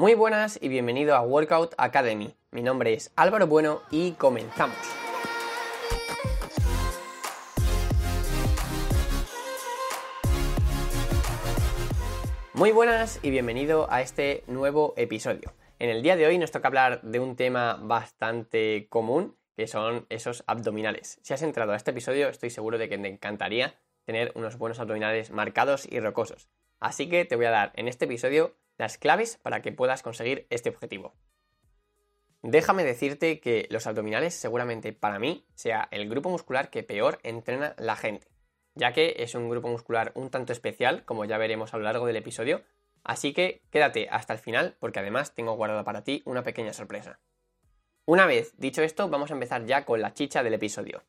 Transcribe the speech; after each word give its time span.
Muy 0.00 0.14
buenas 0.14 0.58
y 0.62 0.68
bienvenido 0.68 1.14
a 1.14 1.20
Workout 1.20 1.74
Academy. 1.76 2.34
Mi 2.52 2.62
nombre 2.62 2.94
es 2.94 3.12
Álvaro 3.16 3.46
Bueno 3.46 3.82
y 3.90 4.12
comenzamos. 4.12 4.78
Muy 12.54 12.72
buenas 12.72 13.20
y 13.22 13.28
bienvenido 13.28 13.92
a 13.92 14.00
este 14.00 14.42
nuevo 14.46 14.94
episodio. 14.96 15.52
En 15.78 15.90
el 15.90 16.00
día 16.02 16.16
de 16.16 16.26
hoy 16.26 16.38
nos 16.38 16.50
toca 16.50 16.68
hablar 16.68 17.02
de 17.02 17.20
un 17.20 17.36
tema 17.36 17.74
bastante 17.74 18.86
común, 18.88 19.36
que 19.54 19.66
son 19.66 20.06
esos 20.08 20.44
abdominales. 20.46 21.20
Si 21.22 21.34
has 21.34 21.42
entrado 21.42 21.72
a 21.72 21.76
este 21.76 21.90
episodio, 21.90 22.30
estoy 22.30 22.48
seguro 22.48 22.78
de 22.78 22.88
que 22.88 22.96
te 22.96 23.08
encantaría 23.08 23.74
tener 24.06 24.32
unos 24.34 24.56
buenos 24.56 24.80
abdominales 24.80 25.30
marcados 25.30 25.86
y 25.86 26.00
rocosos. 26.00 26.48
Así 26.80 27.10
que 27.10 27.26
te 27.26 27.36
voy 27.36 27.44
a 27.44 27.50
dar 27.50 27.72
en 27.74 27.86
este 27.86 28.06
episodio 28.06 28.54
las 28.80 28.98
claves 28.98 29.36
para 29.36 29.62
que 29.62 29.72
puedas 29.72 30.02
conseguir 30.02 30.46
este 30.50 30.68
objetivo. 30.68 31.14
Déjame 32.42 32.84
decirte 32.84 33.38
que 33.38 33.68
los 33.70 33.86
abdominales 33.86 34.34
seguramente 34.34 34.92
para 34.92 35.18
mí 35.18 35.46
sea 35.54 35.88
el 35.90 36.08
grupo 36.08 36.30
muscular 36.30 36.70
que 36.70 36.82
peor 36.82 37.18
entrena 37.22 37.74
la 37.78 37.96
gente 37.96 38.26
ya 38.74 38.92
que 38.92 39.16
es 39.18 39.34
un 39.34 39.48
grupo 39.48 39.68
muscular 39.68 40.12
un 40.14 40.30
tanto 40.30 40.52
especial, 40.52 41.04
como 41.04 41.24
ya 41.24 41.38
veremos 41.38 41.74
a 41.74 41.78
lo 41.78 41.84
largo 41.84 42.06
del 42.06 42.16
episodio, 42.16 42.62
así 43.02 43.32
que 43.32 43.62
quédate 43.70 44.08
hasta 44.10 44.32
el 44.32 44.38
final 44.38 44.76
porque 44.78 45.00
además 45.00 45.34
tengo 45.34 45.54
guardada 45.54 45.84
para 45.84 46.04
ti 46.04 46.22
una 46.24 46.42
pequeña 46.42 46.72
sorpresa. 46.72 47.20
Una 48.06 48.26
vez 48.26 48.54
dicho 48.56 48.82
esto, 48.82 49.08
vamos 49.08 49.30
a 49.30 49.34
empezar 49.34 49.66
ya 49.66 49.84
con 49.84 50.00
la 50.00 50.14
chicha 50.14 50.42
del 50.42 50.54
episodio. 50.54 51.04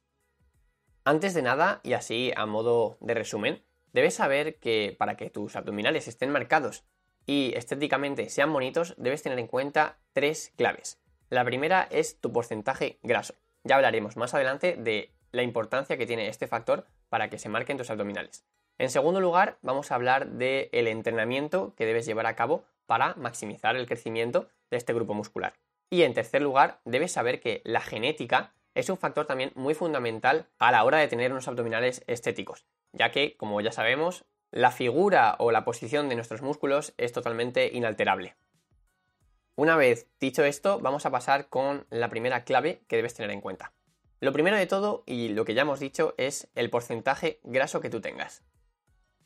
Antes 1.03 1.33
de 1.33 1.41
nada, 1.41 1.81
y 1.83 1.93
así 1.93 2.31
a 2.35 2.45
modo 2.45 2.97
de 2.99 3.15
resumen, 3.15 3.63
debes 3.91 4.15
saber 4.15 4.59
que 4.59 4.95
para 4.97 5.17
que 5.17 5.29
tus 5.29 5.55
abdominales 5.55 6.07
estén 6.07 6.29
marcados 6.29 6.83
y 7.25 7.53
estéticamente 7.55 8.29
sean 8.29 8.51
bonitos, 8.51 8.95
debes 8.97 9.23
tener 9.23 9.39
en 9.39 9.47
cuenta 9.47 9.97
tres 10.13 10.53
claves. 10.55 10.99
La 11.29 11.45
primera 11.45 11.87
es 11.91 12.19
tu 12.19 12.31
porcentaje 12.31 12.99
graso. 13.03 13.35
Ya 13.63 13.75
hablaremos 13.75 14.17
más 14.17 14.33
adelante 14.33 14.75
de 14.77 15.11
la 15.31 15.43
importancia 15.43 15.97
que 15.97 16.05
tiene 16.05 16.27
este 16.27 16.47
factor 16.47 16.85
para 17.09 17.29
que 17.29 17.37
se 17.37 17.49
marquen 17.49 17.77
tus 17.77 17.89
abdominales. 17.89 18.45
En 18.77 18.89
segundo 18.89 19.21
lugar, 19.21 19.57
vamos 19.61 19.91
a 19.91 19.95
hablar 19.95 20.27
del 20.31 20.87
entrenamiento 20.87 21.73
que 21.75 21.85
debes 21.85 22.05
llevar 22.05 22.25
a 22.25 22.35
cabo 22.35 22.65
para 22.85 23.13
maximizar 23.15 23.75
el 23.75 23.85
crecimiento 23.85 24.49
de 24.69 24.77
este 24.77 24.93
grupo 24.93 25.13
muscular. 25.13 25.53
Y 25.89 26.03
en 26.03 26.13
tercer 26.13 26.41
lugar, 26.41 26.79
debes 26.85 27.11
saber 27.11 27.39
que 27.39 27.61
la 27.63 27.81
genética 27.81 28.53
es 28.73 28.89
un 28.89 28.97
factor 28.97 29.25
también 29.25 29.51
muy 29.55 29.73
fundamental 29.73 30.47
a 30.57 30.71
la 30.71 30.83
hora 30.83 30.97
de 30.97 31.07
tener 31.07 31.31
unos 31.31 31.47
abdominales 31.47 32.03
estéticos, 32.07 32.65
ya 32.93 33.11
que, 33.11 33.35
como 33.37 33.61
ya 33.61 33.71
sabemos, 33.71 34.25
la 34.51 34.71
figura 34.71 35.35
o 35.39 35.51
la 35.51 35.63
posición 35.63 36.09
de 36.09 36.15
nuestros 36.15 36.41
músculos 36.41 36.93
es 36.97 37.13
totalmente 37.13 37.71
inalterable. 37.73 38.35
Una 39.55 39.75
vez 39.75 40.07
dicho 40.19 40.43
esto, 40.43 40.79
vamos 40.79 41.05
a 41.05 41.11
pasar 41.11 41.47
con 41.47 41.85
la 41.89 42.09
primera 42.09 42.43
clave 42.43 42.83
que 42.87 42.97
debes 42.97 43.13
tener 43.13 43.31
en 43.31 43.41
cuenta. 43.41 43.73
Lo 44.19 44.33
primero 44.33 44.57
de 44.57 44.67
todo, 44.67 45.03
y 45.05 45.29
lo 45.29 45.45
que 45.45 45.53
ya 45.53 45.63
hemos 45.63 45.79
dicho, 45.79 46.13
es 46.17 46.49
el 46.55 46.69
porcentaje 46.69 47.39
graso 47.43 47.81
que 47.81 47.89
tú 47.89 48.01
tengas. 48.01 48.43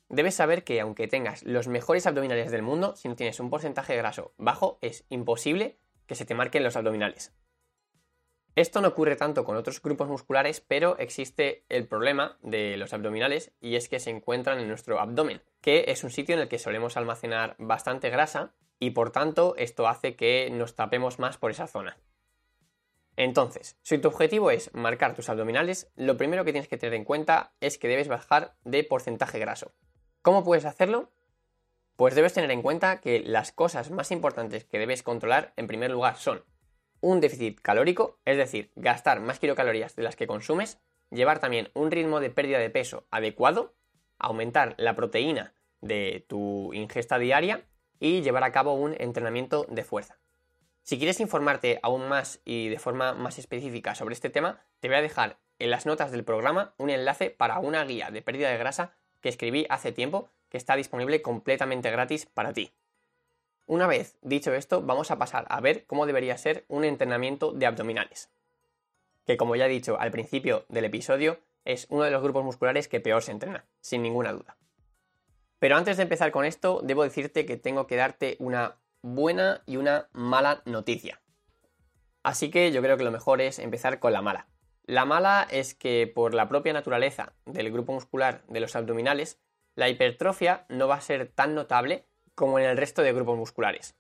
Debes 0.10 0.36
saber 0.36 0.64
que 0.64 0.80
aunque 0.80 1.08
tengas 1.08 1.44
los 1.44 1.68
mejores 1.68 2.06
abdominales 2.06 2.52
del 2.52 2.62
mundo, 2.62 2.96
si 2.96 3.08
no 3.10 3.16
tienes 3.16 3.40
un 3.40 3.50
porcentaje 3.50 3.96
graso 3.98 4.34
bajo, 4.38 4.78
es 4.82 5.06
imposible 5.10 5.80
que 6.06 6.16
se 6.16 6.26
te 6.26 6.36
marquen 6.36 6.64
los 6.64 6.76
abdominales. 6.76 7.34
Esto 8.56 8.80
no 8.80 8.88
ocurre 8.88 9.18
tanto 9.18 9.44
con 9.44 9.58
otros 9.58 9.82
grupos 9.82 10.08
musculares, 10.08 10.62
pero 10.62 10.98
existe 10.98 11.66
el 11.68 11.88
problema 11.88 12.38
de 12.42 12.78
los 12.78 12.94
abdominales 12.94 13.52
y 13.60 13.76
es 13.76 13.90
que 13.90 14.00
se 14.00 14.12
encuentran 14.12 14.60
en 14.60 14.70
nuestro 14.70 15.02
abdomen, 15.02 15.42
que 15.60 15.86
es 15.90 16.06
un 16.06 16.10
sitio 16.10 16.36
en 16.36 16.42
el 16.42 16.48
que 16.48 16.58
solemos 16.58 16.96
almacenar 16.96 17.58
bastante 17.60 18.10
grasa 18.10 18.54
y 18.80 18.92
por 18.92 19.12
tanto 19.12 19.56
esto 19.58 19.90
hace 19.90 20.16
que 20.16 20.50
nos 20.52 20.74
tapemos 20.74 21.20
más 21.20 21.38
por 21.38 21.52
esa 21.52 21.68
zona. 21.68 21.98
Entonces, 23.18 23.78
si 23.82 23.98
tu 23.98 24.08
objetivo 24.08 24.52
es 24.52 24.74
marcar 24.74 25.16
tus 25.16 25.28
abdominales, 25.28 25.92
lo 25.98 26.16
primero 26.16 26.46
que 26.46 26.54
tienes 26.54 26.70
que 26.70 26.78
tener 26.78 26.96
en 26.96 27.04
cuenta 27.04 27.54
es 27.60 27.78
que 27.78 27.90
debes 27.90 28.08
bajar 28.08 28.56
de 28.64 28.86
porcentaje 28.86 29.38
graso. 29.38 29.74
¿Cómo 30.22 30.46
puedes 30.46 30.66
hacerlo? 30.66 31.12
Pues 31.98 32.16
debes 32.16 32.34
tener 32.34 32.52
en 32.52 32.62
cuenta 32.62 33.02
que 33.02 33.20
las 33.20 33.52
cosas 33.52 33.92
más 33.92 34.12
importantes 34.12 34.64
que 34.64 34.80
debes 34.80 35.04
controlar 35.04 35.54
en 35.58 35.68
primer 35.68 35.92
lugar 35.92 36.16
son 36.18 36.44
un 37.06 37.22
déficit 37.22 37.62
calórico, 37.62 38.20
es 38.26 38.36
decir, 38.36 38.72
gastar 38.76 39.20
más 39.20 39.38
kilocalorías 39.38 39.96
de 39.96 40.02
las 40.02 40.16
que 40.16 40.26
consumes, 40.26 40.80
llevar 41.12 41.38
también 41.38 41.70
un 41.76 41.92
ritmo 41.92 42.20
de 42.20 42.32
pérdida 42.32 42.58
de 42.58 42.72
peso 42.72 43.06
adecuado, 43.12 43.76
aumentar 44.18 44.74
la 44.80 44.96
proteína 44.96 45.54
de 45.82 46.26
tu 46.28 46.74
ingesta 46.74 47.20
diaria 47.20 47.68
y 48.00 48.24
llevar 48.24 48.44
a 48.44 48.52
cabo 48.52 48.74
un 48.74 48.96
entrenamiento 48.98 49.68
de 49.70 49.84
fuerza. 49.84 50.18
Si 50.82 50.98
quieres 50.98 51.20
informarte 51.20 51.80
aún 51.84 52.10
más 52.10 52.42
y 52.44 52.70
de 52.70 52.80
forma 52.80 53.14
más 53.14 53.38
específica 53.38 53.94
sobre 53.94 54.14
este 54.14 54.32
tema, 54.32 54.66
te 54.80 54.88
voy 54.88 54.98
a 54.98 55.04
dejar 55.04 55.38
en 55.60 55.70
las 55.70 55.86
notas 55.86 56.12
del 56.12 56.24
programa 56.24 56.74
un 56.80 56.90
enlace 56.90 57.30
para 57.30 57.60
una 57.60 57.86
guía 57.86 58.10
de 58.10 58.24
pérdida 58.24 58.50
de 58.50 58.58
grasa 58.58 58.96
que 59.22 59.30
escribí 59.30 59.68
hace 59.70 59.92
tiempo 59.92 60.32
que 60.50 60.58
está 60.58 60.76
disponible 60.76 61.22
completamente 61.22 61.92
gratis 61.92 62.26
para 62.26 62.52
ti. 62.52 62.74
Una 63.68 63.88
vez 63.88 64.18
dicho 64.22 64.54
esto, 64.54 64.82
vamos 64.82 65.10
a 65.10 65.18
pasar 65.18 65.46
a 65.50 65.60
ver 65.60 65.86
cómo 65.86 66.06
debería 66.06 66.38
ser 66.38 66.66
un 66.68 66.84
entrenamiento 66.84 67.52
de 67.52 67.66
abdominales. 67.66 68.30
Que 69.26 69.38
como 69.38 69.56
ya 69.56 69.66
he 69.66 69.70
dicho 69.70 70.00
al 70.00 70.12
principio 70.12 70.66
del 70.70 70.86
episodio, 70.86 71.40
es 71.64 71.88
uno 71.90 72.04
de 72.04 72.12
los 72.12 72.22
grupos 72.22 72.44
musculares 72.44 72.88
que 72.88 73.00
peor 73.00 73.24
se 73.24 73.32
entrena, 73.32 73.66
sin 73.82 74.04
ninguna 74.04 74.34
duda. 74.34 74.56
Pero 75.58 75.78
antes 75.78 75.98
de 75.98 76.04
empezar 76.04 76.32
con 76.32 76.46
esto, 76.46 76.82
debo 76.84 77.04
decirte 77.04 77.48
que 77.48 77.58
tengo 77.58 77.88
que 77.88 77.96
darte 77.96 78.36
una 78.40 78.78
buena 79.02 79.64
y 79.66 79.78
una 79.78 80.10
mala 80.12 80.62
noticia. 80.66 81.22
Así 82.22 82.52
que 82.52 82.72
yo 82.72 82.84
creo 82.84 82.98
que 82.98 83.04
lo 83.04 83.12
mejor 83.12 83.42
es 83.42 83.58
empezar 83.58 84.00
con 84.00 84.14
la 84.14 84.22
mala. 84.22 84.48
La 84.86 85.06
mala 85.06 85.48
es 85.50 85.74
que 85.74 86.06
por 86.06 86.36
la 86.36 86.48
propia 86.48 86.74
naturaleza 86.74 87.34
del 87.46 87.72
grupo 87.72 87.94
muscular 87.94 88.44
de 88.48 88.60
los 88.60 88.76
abdominales, 88.76 89.40
la 89.74 89.90
hipertrofia 89.90 90.66
no 90.70 90.88
va 90.88 90.96
a 90.96 91.02
ser 91.02 91.28
tan 91.28 91.56
notable 91.56 92.06
como 92.36 92.60
en 92.60 92.66
el 92.66 92.78
resto 92.78 93.02
de 93.02 93.14
grupos 93.14 93.38
musculares. 93.38 93.96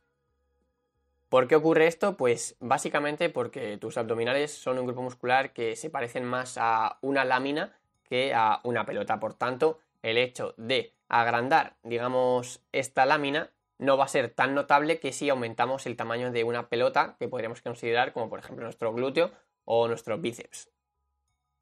¿Por 1.29 1.47
qué 1.47 1.55
ocurre 1.55 1.87
esto? 1.87 2.15
Pues 2.15 2.55
básicamente 2.59 3.29
porque 3.29 3.77
tus 3.77 3.97
abdominales 3.97 4.51
son 4.51 4.77
un 4.77 4.85
grupo 4.85 5.01
muscular 5.01 5.53
que 5.53 5.75
se 5.75 5.89
parecen 5.89 6.23
más 6.23 6.57
a 6.57 6.97
una 7.01 7.25
lámina 7.25 7.75
que 8.03 8.33
a 8.33 8.61
una 8.63 8.85
pelota. 8.85 9.19
Por 9.19 9.33
tanto, 9.33 9.79
el 10.03 10.17
hecho 10.17 10.53
de 10.57 10.93
agrandar, 11.09 11.75
digamos, 11.83 12.61
esta 12.71 13.05
lámina 13.05 13.49
no 13.77 13.97
va 13.97 14.05
a 14.05 14.09
ser 14.09 14.29
tan 14.29 14.55
notable 14.55 14.99
que 14.99 15.11
si 15.11 15.29
aumentamos 15.29 15.85
el 15.85 15.95
tamaño 15.95 16.31
de 16.31 16.43
una 16.43 16.69
pelota 16.69 17.15
que 17.19 17.27
podríamos 17.27 17.61
considerar 17.61 18.13
como 18.13 18.29
por 18.29 18.39
ejemplo 18.39 18.63
nuestro 18.63 18.93
glúteo 18.93 19.31
o 19.65 19.87
nuestro 19.87 20.17
bíceps. 20.17 20.69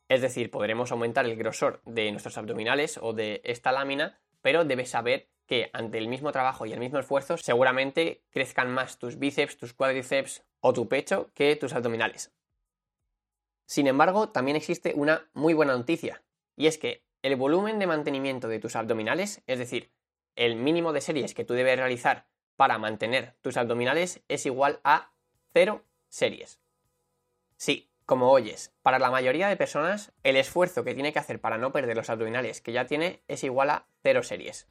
Es 0.09 0.21
decir, 0.21 0.51
podremos 0.51 0.91
aumentar 0.91 1.25
el 1.25 1.35
grosor 1.35 1.81
de 1.85 2.11
nuestros 2.11 2.37
abdominales 2.37 2.99
o 3.01 3.13
de 3.13 3.41
esta 3.43 3.71
lámina, 3.71 4.19
pero 4.41 4.65
debes 4.65 4.89
saber 4.89 5.27
que 5.53 5.69
ante 5.71 5.99
el 5.99 6.07
mismo 6.07 6.31
trabajo 6.31 6.65
y 6.65 6.73
el 6.73 6.79
mismo 6.79 6.97
esfuerzo 6.97 7.37
seguramente 7.37 8.23
crezcan 8.31 8.71
más 8.71 8.97
tus 8.97 9.19
bíceps, 9.19 9.55
tus 9.55 9.71
cuádriceps 9.71 10.43
o 10.61 10.73
tu 10.73 10.87
pecho 10.87 11.29
que 11.35 11.55
tus 11.55 11.73
abdominales. 11.73 12.33
Sin 13.67 13.85
embargo, 13.85 14.29
también 14.29 14.57
existe 14.57 14.93
una 14.95 15.29
muy 15.35 15.53
buena 15.53 15.77
noticia, 15.77 16.23
y 16.55 16.65
es 16.65 16.79
que 16.79 17.03
el 17.21 17.35
volumen 17.35 17.77
de 17.77 17.85
mantenimiento 17.85 18.47
de 18.47 18.57
tus 18.57 18.75
abdominales, 18.75 19.43
es 19.45 19.59
decir, 19.59 19.91
el 20.35 20.55
mínimo 20.55 20.91
de 20.91 21.01
series 21.01 21.35
que 21.35 21.45
tú 21.45 21.53
debes 21.53 21.77
realizar 21.77 22.25
para 22.55 22.79
mantener 22.79 23.35
tus 23.43 23.55
abdominales 23.55 24.23
es 24.29 24.47
igual 24.47 24.79
a 24.83 25.11
0 25.53 25.85
series. 26.09 26.59
Sí, 27.57 27.91
como 28.07 28.31
oyes, 28.31 28.73
para 28.81 28.97
la 28.97 29.11
mayoría 29.11 29.49
de 29.49 29.57
personas 29.57 30.13
el 30.23 30.35
esfuerzo 30.35 30.83
que 30.83 30.95
tiene 30.95 31.13
que 31.13 31.19
hacer 31.19 31.39
para 31.39 31.59
no 31.59 31.71
perder 31.71 31.95
los 31.95 32.09
abdominales 32.09 32.59
que 32.59 32.71
ya 32.71 32.87
tiene 32.87 33.21
es 33.27 33.43
igual 33.43 33.69
a 33.69 33.85
0 34.01 34.23
series. 34.23 34.67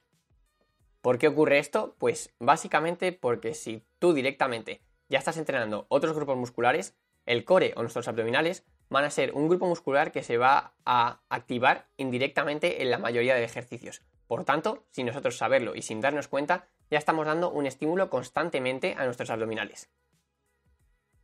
¿Por 1.03 1.19
qué 1.19 1.27
ocurre 1.27 1.59
esto? 1.59 1.97
Pues 1.99 2.33
básicamente 2.39 3.13
porque 3.13 3.55
si 3.55 3.85
tú 3.99 4.15
directamente 4.15 4.81
ya 5.09 5.19
estás 5.19 5.37
entrenando 5.37 5.87
otros 5.89 6.15
grupos 6.15 6.37
musculares, 6.37 6.97
el 7.27 7.45
core 7.45 7.75
o 7.77 7.83
nuestros 7.83 8.07
abdominales 8.07 8.65
van 8.89 9.04
a 9.04 9.10
ser 9.10 9.33
un 9.33 9.49
grupo 9.49 9.66
muscular 9.66 10.13
que 10.13 10.22
se 10.22 10.39
va 10.39 10.75
a 10.84 11.21
activar 11.28 11.89
indirectamente 11.97 12.83
en 12.83 12.91
la 12.91 12.99
mayoría 12.99 13.34
de 13.34 13.43
ejercicios. 13.43 14.03
Por 14.28 14.45
tanto, 14.45 14.84
sin 14.91 15.07
nosotros 15.07 15.37
saberlo 15.37 15.75
y 15.75 15.83
sin 15.83 16.01
darnos 16.01 16.28
cuenta, 16.28 16.69
ya 16.89 16.99
estamos 16.99 17.27
dando 17.27 17.51
un 17.51 17.66
estímulo 17.66 18.09
constantemente 18.09 18.95
a 18.97 19.05
nuestros 19.05 19.31
abdominales. 19.31 19.91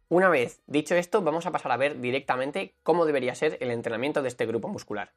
Una 0.08 0.28
vez 0.28 0.60
dicho 0.66 0.96
esto, 0.96 1.22
vamos 1.22 1.46
a 1.46 1.52
pasar 1.52 1.70
a 1.70 1.76
ver 1.76 2.00
directamente 2.00 2.74
cómo 2.82 3.06
debería 3.06 3.34
ser 3.34 3.58
el 3.60 3.70
entrenamiento 3.70 4.22
de 4.22 4.28
este 4.28 4.46
grupo 4.46 4.68
muscular. 4.68 5.12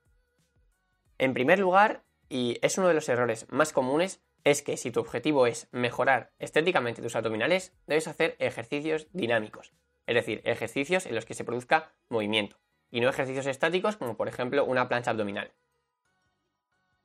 En 1.18 1.34
primer 1.34 1.58
lugar, 1.58 2.04
y 2.30 2.60
es 2.62 2.78
uno 2.78 2.90
de 2.90 2.94
los 2.94 3.10
errores 3.10 3.48
más 3.50 3.74
comunes, 3.74 4.22
es 4.44 4.62
que 4.62 4.78
si 4.78 4.92
tu 4.92 5.00
objetivo 5.00 5.48
es 5.48 5.68
mejorar 5.72 6.32
estéticamente 6.40 7.02
tus 7.02 7.16
abdominales, 7.16 7.74
debes 7.88 8.08
hacer 8.08 8.36
ejercicios 8.40 9.08
dinámicos, 9.14 9.74
es 10.08 10.16
decir, 10.16 10.42
ejercicios 10.46 11.06
en 11.06 11.16
los 11.16 11.26
que 11.26 11.34
se 11.34 11.44
produzca 11.44 11.94
movimiento, 12.10 12.58
y 12.90 13.02
no 13.02 13.10
ejercicios 13.10 13.46
estáticos 13.46 13.98
como 13.98 14.18
por 14.18 14.28
ejemplo 14.28 14.66
una 14.66 14.88
plancha 14.88 15.12
abdominal. 15.12 15.52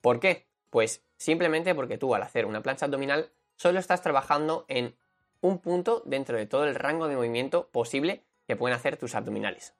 ¿Por 0.00 0.21
qué? 0.21 0.47
Pues 0.71 1.05
simplemente 1.17 1.75
porque 1.75 1.99
tú 1.99 2.15
al 2.15 2.23
hacer 2.23 2.47
una 2.47 2.62
plancha 2.62 2.87
abdominal 2.87 3.31
solo 3.56 3.79
estás 3.79 4.03
trabajando 4.03 4.65
en 4.69 4.97
un 5.41 5.59
punto 5.59 6.03
dentro 6.06 6.37
de 6.37 6.47
todo 6.47 6.65
el 6.65 6.75
rango 6.75 7.09
de 7.09 7.17
movimiento 7.17 7.69
posible 7.69 8.25
que 8.47 8.56
pueden 8.56 8.77
hacer 8.77 8.97
tus 8.97 9.15
abdominales. 9.15 9.75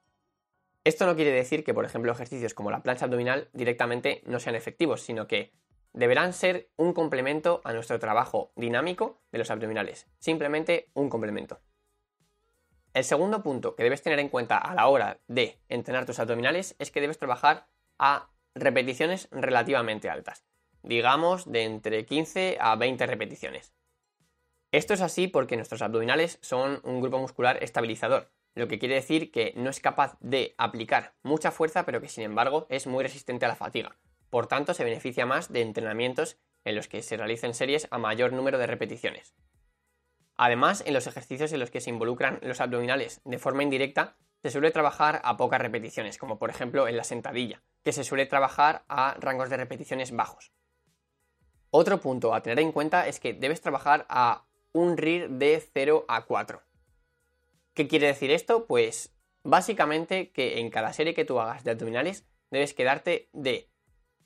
Esto 0.85 1.07
no 1.07 1.17
quiere 1.17 1.33
decir 1.33 1.65
que, 1.65 1.75
por 1.75 1.85
ejemplo, 1.85 2.13
ejercicios 2.13 2.55
como 2.55 2.71
la 2.71 2.83
plancha 2.83 3.07
abdominal 3.07 3.49
directamente 3.53 4.23
no 4.25 4.39
sean 4.39 4.55
efectivos, 4.55 5.03
sino 5.03 5.27
que 5.27 5.53
deberán 5.97 6.35
ser 6.35 6.71
un 6.77 6.93
complemento 6.93 7.63
a 7.65 7.73
nuestro 7.73 7.99
trabajo 7.99 8.53
dinámico 8.55 9.23
de 9.33 9.39
los 9.39 9.51
abdominales, 9.51 10.07
simplemente 10.19 10.91
un 10.93 11.09
complemento. 11.09 11.61
El 12.93 13.03
segundo 13.03 13.43
punto 13.43 13.75
que 13.75 13.83
debes 13.83 14.03
tener 14.03 14.19
en 14.19 14.29
cuenta 14.29 14.59
a 14.59 14.75
la 14.75 14.89
hora 14.89 15.21
de 15.27 15.59
entrenar 15.69 16.07
tus 16.07 16.19
abdominales 16.19 16.77
es 16.79 16.91
que 16.91 17.01
debes 17.01 17.19
trabajar 17.19 17.67
a 17.99 18.31
repeticiones 18.55 19.29
relativamente 19.33 20.11
altas, 20.11 20.45
digamos 20.83 21.51
de 21.51 21.65
entre 21.65 22.05
15 22.05 22.59
a 22.61 22.77
20 22.77 23.07
repeticiones. 23.07 23.73
Esto 24.73 24.93
es 24.93 25.01
así 25.01 25.29
porque 25.29 25.57
nuestros 25.57 25.81
abdominales 25.81 26.39
son 26.43 26.81
un 26.85 27.01
grupo 27.01 27.19
muscular 27.19 27.63
estabilizador, 27.63 28.31
lo 28.55 28.69
que 28.69 28.79
quiere 28.79 28.97
decir 28.97 29.31
que 29.31 29.55
no 29.57 29.71
es 29.71 29.81
capaz 29.81 30.19
de 30.21 30.55
aplicar 30.59 31.15
mucha 31.23 31.53
fuerza, 31.53 31.87
pero 31.87 32.03
que 32.03 32.09
sin 32.09 32.25
embargo 32.25 32.67
es 32.69 32.87
muy 32.87 33.03
resistente 33.03 33.47
a 33.47 33.49
la 33.49 33.57
fatiga. 33.57 33.97
Por 34.37 34.49
tanto, 34.49 34.75
se 34.75 34.85
beneficia 34.85 35.25
más 35.25 35.51
de 35.51 35.63
entrenamientos 35.63 36.37
en 36.67 36.77
los 36.77 36.89
que 36.89 37.01
se 37.01 37.17
realicen 37.17 37.55
series 37.55 37.89
a 37.91 37.97
mayor 37.97 38.35
número 38.35 38.59
de 38.59 38.67
repeticiones. 38.67 39.35
Además, 40.37 40.83
en 40.85 40.93
los 40.93 41.07
ejercicios 41.07 41.55
en 41.55 41.61
los 41.61 41.71
que 41.71 41.81
se 41.81 41.89
involucran 41.89 42.39
los 42.43 42.61
abdominales 42.61 43.23
de 43.25 43.39
forma 43.39 43.63
indirecta, 43.63 44.19
se 44.43 44.51
suele 44.51 44.73
trabajar 44.73 45.23
a 45.25 45.39
pocas 45.39 45.63
repeticiones, 45.63 46.19
como 46.19 46.39
por 46.39 46.51
ejemplo 46.51 46.87
en 46.87 46.99
la 46.99 47.05
sentadilla, 47.05 47.63
que 47.83 47.95
se 47.95 48.05
suele 48.05 48.27
trabajar 48.27 48.85
a 48.89 49.15
rangos 49.19 49.49
de 49.49 49.57
repeticiones 49.57 50.15
bajos. 50.15 50.53
Otro 51.71 51.99
punto 52.03 52.35
a 52.35 52.43
tener 52.43 52.61
en 52.61 52.73
cuenta 52.73 53.09
es 53.09 53.21
que 53.21 53.33
debes 53.33 53.63
trabajar 53.63 54.05
a 54.11 54.45
un 54.75 54.99
RIR 54.99 55.31
de 55.31 55.67
0 55.73 56.05
a 56.09 56.27
4. 56.27 56.63
¿Qué 57.73 57.89
quiere 57.89 58.09
decir 58.09 58.31
esto? 58.31 58.67
Pues 58.67 59.17
básicamente 59.45 60.31
que 60.31 60.61
en 60.61 60.69
cada 60.69 60.93
serie 60.93 61.15
que 61.15 61.25
tú 61.25 61.41
hagas 61.41 61.65
de 61.65 61.71
abdominales 61.71 62.27
debes 62.51 62.75
quedarte 62.75 63.31
de 63.33 63.71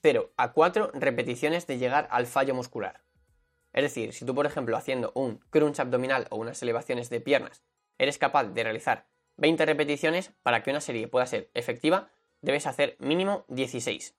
0 0.02 0.32
a 0.36 0.52
4 0.52 0.92
repeticiones 0.94 1.66
de 1.66 1.78
llegar 1.78 2.08
al 2.10 2.26
fallo 2.26 2.54
muscular. 2.54 3.02
Es 3.72 3.82
decir, 3.82 4.12
si 4.12 4.24
tú 4.24 4.34
por 4.34 4.46
ejemplo 4.46 4.76
haciendo 4.76 5.12
un 5.14 5.38
crunch 5.50 5.80
abdominal 5.80 6.26
o 6.30 6.36
unas 6.36 6.62
elevaciones 6.62 7.10
de 7.10 7.20
piernas 7.20 7.62
eres 7.98 8.18
capaz 8.18 8.44
de 8.44 8.64
realizar 8.64 9.06
20 9.36 9.64
repeticiones, 9.66 10.32
para 10.42 10.62
que 10.62 10.70
una 10.70 10.80
serie 10.80 11.08
pueda 11.08 11.26
ser 11.26 11.50
efectiva 11.54 12.10
debes 12.42 12.66
hacer 12.66 12.96
mínimo 12.98 13.44
16. 13.48 14.14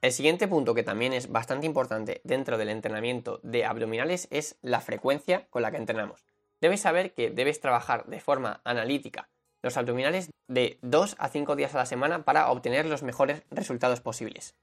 El 0.00 0.12
siguiente 0.12 0.46
punto 0.46 0.74
que 0.74 0.84
también 0.84 1.12
es 1.12 1.30
bastante 1.30 1.66
importante 1.66 2.20
dentro 2.24 2.56
del 2.56 2.68
entrenamiento 2.68 3.40
de 3.42 3.64
abdominales 3.64 4.28
es 4.30 4.56
la 4.62 4.80
frecuencia 4.80 5.48
con 5.50 5.62
la 5.62 5.72
que 5.72 5.76
entrenamos. 5.76 6.24
Debes 6.60 6.80
saber 6.80 7.14
que 7.14 7.30
debes 7.30 7.60
trabajar 7.60 8.06
de 8.06 8.20
forma 8.20 8.60
analítica 8.64 9.28
los 9.62 9.76
abdominales 9.76 10.30
de 10.48 10.78
2 10.82 11.16
a 11.18 11.28
5 11.28 11.56
días 11.56 11.74
a 11.74 11.78
la 11.78 11.86
semana 11.86 12.24
para 12.24 12.50
obtener 12.50 12.86
los 12.86 13.02
mejores 13.02 13.42
resultados 13.50 14.00
posibles. 14.00 14.54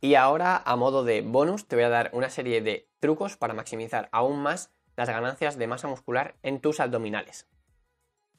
Y 0.00 0.14
ahora, 0.14 0.62
a 0.64 0.76
modo 0.76 1.04
de 1.04 1.20
bonus, 1.20 1.66
te 1.66 1.76
voy 1.76 1.84
a 1.84 1.90
dar 1.90 2.10
una 2.14 2.30
serie 2.30 2.62
de 2.62 2.88
trucos 3.00 3.36
para 3.36 3.54
maximizar 3.54 4.08
aún 4.12 4.42
más 4.42 4.70
las 4.96 5.08
ganancias 5.08 5.58
de 5.58 5.66
masa 5.66 5.88
muscular 5.88 6.36
en 6.42 6.60
tus 6.60 6.80
abdominales. 6.80 7.46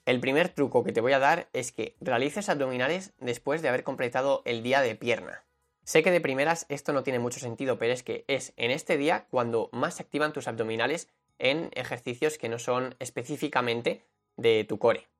El 0.05 0.19
primer 0.19 0.49
truco 0.49 0.83
que 0.83 0.91
te 0.91 1.01
voy 1.01 1.13
a 1.13 1.19
dar 1.19 1.49
es 1.53 1.71
que 1.71 1.95
realices 2.01 2.49
abdominales 2.49 3.13
después 3.19 3.61
de 3.61 3.69
haber 3.69 3.83
completado 3.83 4.41
el 4.45 4.63
día 4.63 4.81
de 4.81 4.95
pierna. 4.95 5.45
Sé 5.83 6.01
que 6.01 6.11
de 6.11 6.21
primeras 6.21 6.65
esto 6.69 6.94
no 6.94 7.03
tiene 7.03 7.19
mucho 7.19 7.39
sentido, 7.39 7.77
pero 7.77 7.94
es 7.94 8.01
que 8.01 8.25
es 8.27 8.53
en 8.57 8.71
este 8.71 8.97
día 8.97 9.27
cuando 9.29 9.69
más 9.71 9.95
se 9.95 10.03
activan 10.03 10.33
tus 10.33 10.47
abdominales 10.47 11.09
en 11.37 11.69
ejercicios 11.73 12.37
que 12.37 12.49
no 12.49 12.57
son 12.57 12.95
específicamente 12.99 14.03
de 14.37 14.63
tu 14.63 14.79
core. 14.79 15.10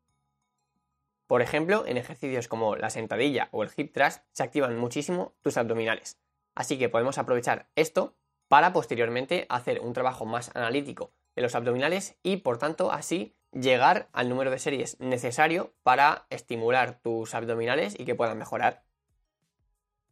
Por 1.32 1.42
ejemplo, 1.42 1.86
en 1.88 1.96
ejercicios 1.96 2.50
como 2.50 2.76
la 2.76 2.90
sentadilla 2.90 3.48
o 3.54 3.64
el 3.64 3.70
hip 3.78 3.94
thrust 3.94 4.22
se 4.34 4.44
activan 4.44 4.76
muchísimo 4.76 5.34
tus 5.42 5.56
abdominales. 5.56 6.20
Así 6.56 6.78
que 6.78 6.90
podemos 6.90 7.18
aprovechar 7.18 7.70
esto 7.78 8.18
para 8.50 8.74
posteriormente 8.74 9.46
hacer 9.48 9.80
un 9.80 9.94
trabajo 9.94 10.26
más 10.26 10.54
analítico 10.56 11.14
de 11.38 11.42
los 11.42 11.56
abdominales 11.56 12.18
y 12.22 12.36
por 12.36 12.58
tanto 12.58 12.92
así 12.92 13.34
llegar 13.54 14.10
al 14.12 14.28
número 14.28 14.52
de 14.52 14.60
series 14.60 15.00
necesario 15.00 15.74
para 15.84 16.28
estimular 16.30 17.00
tus 17.00 17.34
abdominales 17.34 17.98
y 17.98 18.04
que 18.04 18.16
puedan 18.16 18.38
mejorar. 18.38 18.84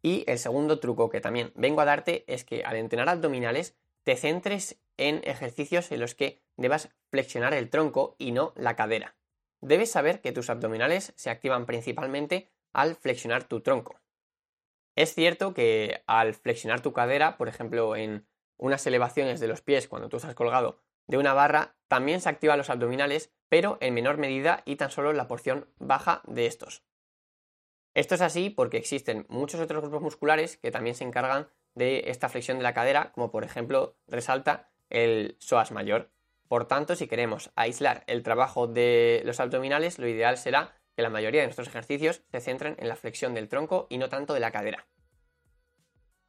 Y 0.01 0.23
el 0.25 0.39
segundo 0.39 0.79
truco 0.79 1.09
que 1.09 1.19
también 1.19 1.51
vengo 1.53 1.81
a 1.81 1.85
darte 1.85 2.23
es 2.33 2.45
que 2.45 2.63
al 2.63 2.77
entrenar 2.77 3.09
abdominales 3.09 3.75
te 4.05 4.15
centres 4.15 4.79
en 4.95 5.19
ejercicios 5.25 5.91
en 5.91 5.99
los 5.99 6.15
que 6.15 6.41
debas 6.55 6.87
flexionar 7.09 7.53
el 7.53 7.69
tronco 7.69 8.15
y 8.19 8.31
no 8.31 8.53
la 8.55 8.77
cadera. 8.77 9.18
Debes 9.61 9.91
saber 9.91 10.21
que 10.21 10.31
tus 10.31 10.49
abdominales 10.49 11.13
se 11.15 11.29
activan 11.29 11.65
principalmente 11.65 12.49
al 12.73 12.95
flexionar 12.95 13.43
tu 13.43 13.61
tronco. 13.61 13.99
Es 14.95 15.13
cierto 15.13 15.53
que 15.53 16.03
al 16.07 16.33
flexionar 16.33 16.81
tu 16.81 16.93
cadera, 16.93 17.37
por 17.37 17.47
ejemplo 17.47 17.95
en 17.95 18.27
unas 18.57 18.85
elevaciones 18.85 19.39
de 19.39 19.47
los 19.47 19.61
pies 19.61 19.87
cuando 19.87 20.09
tú 20.09 20.17
estás 20.17 20.35
colgado 20.35 20.81
de 21.07 21.17
una 21.17 21.33
barra, 21.33 21.75
también 21.87 22.21
se 22.21 22.29
activan 22.29 22.57
los 22.57 22.69
abdominales, 22.69 23.31
pero 23.47 23.77
en 23.81 23.93
menor 23.93 24.17
medida 24.17 24.61
y 24.65 24.75
tan 24.75 24.91
solo 24.91 25.11
la 25.13 25.27
porción 25.27 25.67
baja 25.79 26.21
de 26.27 26.45
estos. 26.45 26.83
Esto 27.95 28.15
es 28.15 28.21
así 28.21 28.49
porque 28.49 28.77
existen 28.77 29.25
muchos 29.29 29.59
otros 29.59 29.81
grupos 29.81 30.01
musculares 30.01 30.57
que 30.57 30.71
también 30.71 30.95
se 30.95 31.03
encargan 31.03 31.47
de 31.73 32.03
esta 32.07 32.29
flexión 32.29 32.57
de 32.57 32.63
la 32.63 32.73
cadera, 32.73 33.11
como 33.13 33.31
por 33.31 33.43
ejemplo 33.43 33.97
resalta 34.07 34.69
el 34.89 35.35
psoas 35.39 35.71
mayor. 35.71 36.11
Por 36.49 36.67
tanto, 36.67 36.95
si 36.95 37.07
queremos 37.07 37.51
aislar 37.55 38.03
el 38.07 38.23
trabajo 38.23 38.65
de 38.65 39.21
los 39.23 39.39
abdominales, 39.39 39.99
lo 39.99 40.07
ideal 40.07 40.35
será 40.35 40.73
que 40.95 41.03
la 41.03 41.11
mayoría 41.11 41.41
de 41.41 41.47
nuestros 41.47 41.67
ejercicios 41.67 42.23
se 42.31 42.41
centren 42.41 42.75
en 42.79 42.89
la 42.89 42.95
flexión 42.95 43.35
del 43.35 43.47
tronco 43.47 43.85
y 43.89 43.99
no 43.99 44.09
tanto 44.09 44.33
de 44.33 44.39
la 44.39 44.51
cadera. 44.51 44.87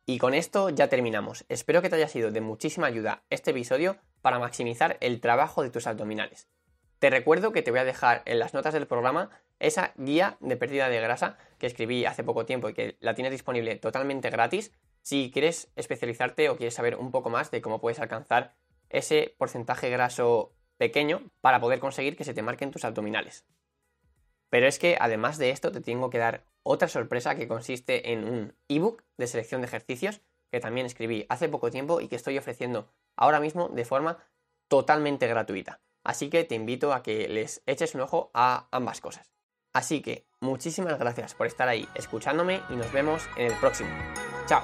Y 0.04 0.18
con 0.18 0.34
esto 0.34 0.68
ya 0.68 0.88
terminamos. 0.88 1.46
Espero 1.48 1.80
que 1.80 1.88
te 1.88 1.96
haya 1.96 2.06
sido 2.06 2.30
de 2.32 2.42
muchísima 2.42 2.86
ayuda 2.86 3.24
este 3.30 3.52
episodio 3.52 3.96
para 4.20 4.38
maximizar 4.38 4.98
el 5.00 5.22
trabajo 5.22 5.62
de 5.62 5.70
tus 5.70 5.86
abdominales. 5.86 6.48
Te 6.98 7.08
recuerdo 7.08 7.52
que 7.52 7.62
te 7.62 7.70
voy 7.70 7.80
a 7.80 7.84
dejar 7.84 8.20
en 8.26 8.40
las 8.40 8.52
notas 8.52 8.74
del 8.74 8.86
programa 8.86 9.30
esa 9.58 9.94
guía 9.96 10.36
de 10.40 10.58
pérdida 10.58 10.90
de 10.90 11.00
grasa 11.00 11.38
que 11.58 11.66
escribí 11.66 12.04
hace 12.04 12.24
poco 12.24 12.44
tiempo 12.44 12.68
y 12.68 12.74
que 12.74 12.98
la 13.00 13.14
tienes 13.14 13.32
disponible 13.32 13.76
totalmente 13.76 14.28
gratis 14.28 14.70
si 15.00 15.30
quieres 15.32 15.72
especializarte 15.76 16.50
o 16.50 16.58
quieres 16.58 16.74
saber 16.74 16.96
un 16.96 17.10
poco 17.10 17.30
más 17.30 17.50
de 17.50 17.62
cómo 17.62 17.80
puedes 17.80 18.00
alcanzar 18.00 18.52
ese 18.90 19.34
porcentaje 19.38 19.88
graso 19.90 20.52
pequeño 20.76 21.30
para 21.40 21.60
poder 21.60 21.80
conseguir 21.80 22.16
que 22.16 22.24
se 22.24 22.34
te 22.34 22.42
marquen 22.42 22.70
tus 22.70 22.84
abdominales. 22.84 23.46
Pero 24.50 24.66
es 24.66 24.78
que 24.78 24.96
además 25.00 25.38
de 25.38 25.50
esto 25.50 25.72
te 25.72 25.80
tengo 25.80 26.10
que 26.10 26.18
dar 26.18 26.44
otra 26.62 26.88
sorpresa 26.88 27.36
que 27.36 27.48
consiste 27.48 28.12
en 28.12 28.24
un 28.24 28.54
ebook 28.68 29.04
de 29.16 29.26
selección 29.26 29.60
de 29.60 29.68
ejercicios 29.68 30.20
que 30.50 30.60
también 30.60 30.86
escribí 30.86 31.26
hace 31.28 31.48
poco 31.48 31.70
tiempo 31.70 32.00
y 32.00 32.08
que 32.08 32.16
estoy 32.16 32.36
ofreciendo 32.36 32.92
ahora 33.16 33.40
mismo 33.40 33.68
de 33.68 33.84
forma 33.84 34.18
totalmente 34.68 35.26
gratuita. 35.28 35.80
Así 36.02 36.30
que 36.30 36.44
te 36.44 36.54
invito 36.54 36.92
a 36.92 37.02
que 37.02 37.28
les 37.28 37.62
eches 37.66 37.94
un 37.94 38.00
ojo 38.00 38.30
a 38.34 38.68
ambas 38.72 39.00
cosas. 39.00 39.30
Así 39.72 40.02
que 40.02 40.26
muchísimas 40.40 40.98
gracias 40.98 41.34
por 41.34 41.46
estar 41.46 41.68
ahí 41.68 41.88
escuchándome 41.94 42.60
y 42.70 42.74
nos 42.74 42.92
vemos 42.92 43.28
en 43.36 43.52
el 43.52 43.58
próximo. 43.58 43.90
Chao. 44.46 44.62